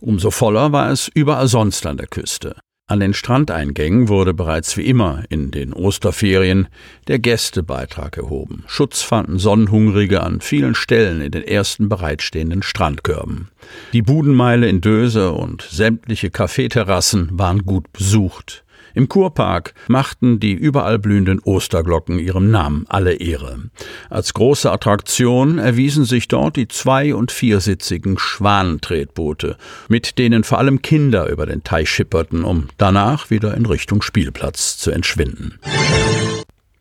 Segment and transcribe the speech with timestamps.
[0.00, 2.56] Umso voller war es überall sonst an der Küste.
[2.90, 6.66] An den Strandeingängen wurde bereits wie immer in den Osterferien
[7.06, 8.64] der Gästebeitrag erhoben.
[8.66, 13.48] Schutz fanden Sonnenhungrige an vielen Stellen in den ersten bereitstehenden Strandkörben.
[13.92, 18.64] Die Budenmeile in Döse und sämtliche Kaffeeterrassen waren gut besucht.
[18.94, 23.70] Im Kurpark machten die überall blühenden Osterglocken ihrem Namen alle Ehre.
[24.08, 29.56] Als große Attraktion erwiesen sich dort die zwei- und viersitzigen Schwanentretboote,
[29.88, 34.78] mit denen vor allem Kinder über den Teich schipperten, um danach wieder in Richtung Spielplatz
[34.78, 35.58] zu entschwinden.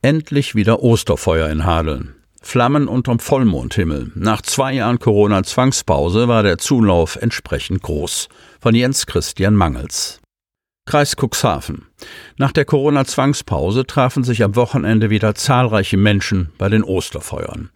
[0.02, 2.16] Endlich wieder Osterfeuer in Hadeln.
[2.42, 4.12] Flammen unterm Vollmondhimmel.
[4.16, 8.30] Nach zwei Jahren Corona-Zwangspause war der Zulauf entsprechend groß.
[8.62, 10.19] Von Jens Christian Mangels.
[10.90, 11.86] Kreis Cuxhaven.
[12.38, 17.70] Nach der Corona-Zwangspause trafen sich am Wochenende wieder zahlreiche Menschen bei den Osterfeuern.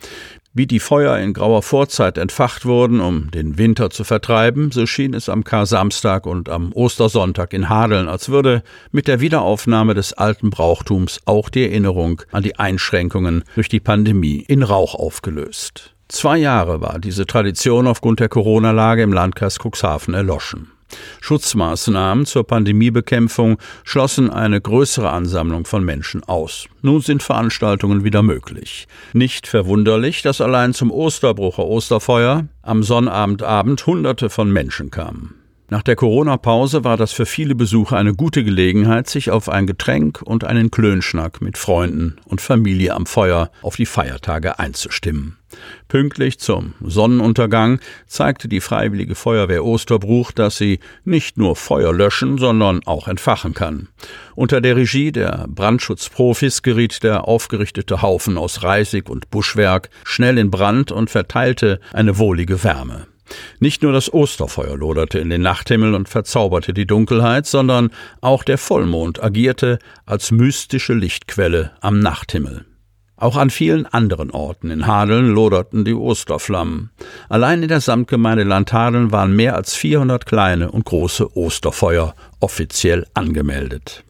[0.56, 5.14] Wie die Feuer in grauer Vorzeit entfacht wurden, um den Winter zu vertreiben, so schien
[5.14, 10.50] es am Kar-Samstag und am Ostersonntag in Hadeln, als würde mit der Wiederaufnahme des alten
[10.50, 15.94] Brauchtums auch die Erinnerung an die Einschränkungen durch die Pandemie in Rauch aufgelöst.
[16.08, 20.73] Zwei Jahre war diese Tradition aufgrund der Corona-Lage im Landkreis Cuxhaven erloschen.
[21.22, 26.68] Schutzmaßnahmen zur Pandemiebekämpfung schlossen eine größere Ansammlung von Menschen aus.
[26.82, 28.88] Nun sind Veranstaltungen wieder möglich.
[29.14, 35.43] Nicht verwunderlich, dass allein zum Osterbrucher Osterfeuer am Sonnabendabend Hunderte von Menschen kamen.
[35.74, 40.22] Nach der Corona-Pause war das für viele Besucher eine gute Gelegenheit, sich auf ein Getränk
[40.22, 45.38] und einen Klönschnack mit Freunden und Familie am Feuer auf die Feiertage einzustimmen.
[45.88, 52.82] Pünktlich zum Sonnenuntergang zeigte die Freiwillige Feuerwehr Osterbruch, dass sie nicht nur Feuer löschen, sondern
[52.86, 53.88] auch entfachen kann.
[54.36, 60.52] Unter der Regie der Brandschutzprofis geriet der aufgerichtete Haufen aus Reisig und Buschwerk schnell in
[60.52, 63.08] Brand und verteilte eine wohlige Wärme.
[63.60, 67.90] Nicht nur das Osterfeuer loderte in den Nachthimmel und verzauberte die Dunkelheit, sondern
[68.22, 72.66] auch der Vollmond agierte als mystische Lichtquelle am Nachthimmel.
[73.16, 76.90] Auch an vielen anderen Orten in Hadeln loderten die Osterflammen.
[77.30, 84.04] Allein in der Samtgemeinde Landhadeln waren mehr als 400 kleine und große Osterfeuer offiziell angemeldet.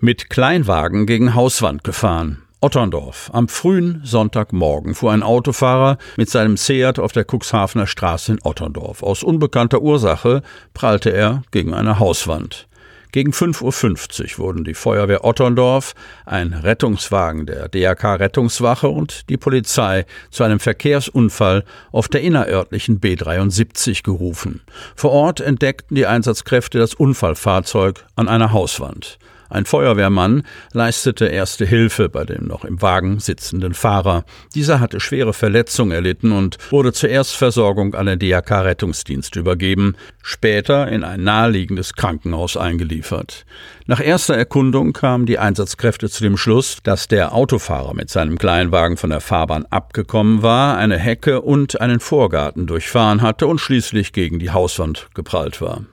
[0.00, 2.42] Mit Kleinwagen gegen Hauswand gefahren.
[2.60, 3.30] Otterndorf.
[3.32, 9.02] Am frühen Sonntagmorgen fuhr ein Autofahrer mit seinem Seat auf der Cuxhavener Straße in Otterndorf.
[9.02, 10.42] Aus unbekannter Ursache
[10.74, 12.68] prallte er gegen eine Hauswand.
[13.10, 15.94] Gegen 5.50 Uhr wurden die Feuerwehr Otterndorf,
[16.26, 24.02] ein Rettungswagen der DRK Rettungswache und die Polizei zu einem Verkehrsunfall auf der innerörtlichen B73
[24.02, 24.60] gerufen.
[24.94, 29.18] Vor Ort entdeckten die Einsatzkräfte das Unfallfahrzeug an einer Hauswand.
[29.50, 30.42] Ein Feuerwehrmann
[30.72, 34.24] leistete erste Hilfe bei dem noch im Wagen sitzenden Fahrer.
[34.54, 41.02] Dieser hatte schwere Verletzungen erlitten und wurde zur Erstversorgung an den DRK-Rettungsdienst übergeben, später in
[41.02, 43.46] ein naheliegendes Krankenhaus eingeliefert.
[43.86, 48.98] Nach erster Erkundung kamen die Einsatzkräfte zu dem Schluss, dass der Autofahrer mit seinem Kleinwagen
[48.98, 54.38] von der Fahrbahn abgekommen war, eine Hecke und einen Vorgarten durchfahren hatte und schließlich gegen
[54.38, 55.86] die Hauswand geprallt war.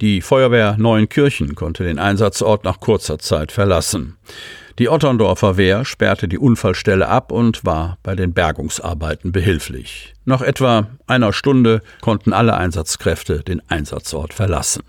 [0.00, 4.16] Die Feuerwehr Neuenkirchen konnte den Einsatzort nach kurzer Zeit verlassen.
[4.78, 10.14] Die Otterndorfer Wehr sperrte die Unfallstelle ab und war bei den Bergungsarbeiten behilflich.
[10.24, 14.84] Nach etwa einer Stunde konnten alle Einsatzkräfte den Einsatzort verlassen.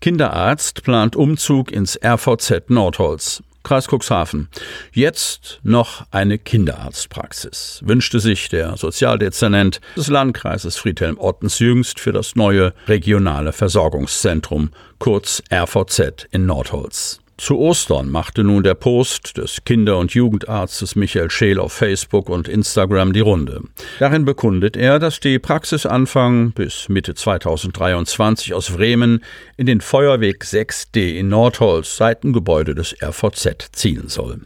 [0.00, 3.44] Kinderarzt plant Umzug ins RVZ Nordholz.
[3.62, 4.48] Kreis Cuxhaven.
[4.92, 12.36] Jetzt noch eine Kinderarztpraxis, wünschte sich der Sozialdezernent des Landkreises Friedhelm Ottens jüngst für das
[12.36, 17.20] neue regionale Versorgungszentrum, kurz RVZ in Nordholz.
[17.40, 22.48] Zu Ostern machte nun der Post des Kinder- und Jugendarztes Michael Scheel auf Facebook und
[22.48, 23.62] Instagram die Runde.
[23.98, 29.24] Darin bekundet er, dass die Praxis Anfang bis Mitte 2023 aus Bremen
[29.56, 34.40] in den Feuerweg 6D in Nordholz, Seitengebäude des RVZ, ziehen soll.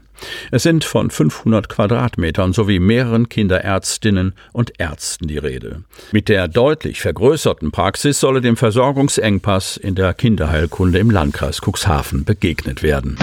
[0.51, 5.85] Es sind von 500 Quadratmetern sowie mehreren Kinderärztinnen und Ärzten die Rede.
[6.13, 12.83] Mit der deutlich vergrößerten Praxis solle dem Versorgungsengpass in der Kinderheilkunde im Landkreis Cuxhaven begegnet
[12.83, 13.17] werden.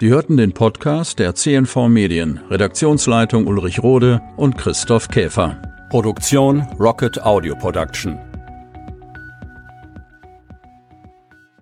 [0.00, 5.62] Sie hörten den Podcast der CNV Medien, Redaktionsleitung Ulrich Rode und Christoph Käfer.
[5.88, 8.18] Produktion Rocket Audio Production.